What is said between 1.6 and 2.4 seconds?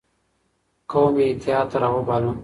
ته راوباله